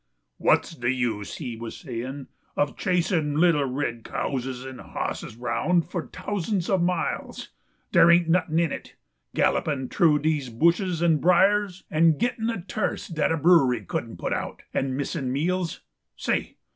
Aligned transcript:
"Wat's 0.39 0.71
de 0.73 0.91
use," 0.91 1.37
he 1.37 1.55
was 1.55 1.77
saying, 1.77 2.25
"of 2.57 2.75
chasin' 2.75 3.35
little 3.35 3.65
red 3.65 4.03
cowses 4.03 4.65
and 4.65 4.81
hosses 4.81 5.35
'round 5.35 5.91
for 5.91 6.07
t'ousands 6.07 6.71
of 6.71 6.81
miles? 6.81 7.49
Dere 7.91 8.09
ain't 8.09 8.27
nuttin' 8.27 8.57
in 8.59 8.71
it. 8.71 8.95
Gallopin' 9.35 9.89
t'rough 9.89 10.19
dese 10.23 10.49
bushes 10.49 11.03
and 11.03 11.21
briers, 11.21 11.83
and 11.91 12.17
gettin' 12.19 12.49
a 12.49 12.63
t'irst 12.63 13.13
dat 13.13 13.31
a 13.31 13.37
brewery 13.37 13.85
couldn't 13.85 14.17
put 14.17 14.33
out, 14.33 14.63
and 14.73 14.97
missin' 14.97 15.31
meals! 15.31 15.81
Say! 16.17 16.57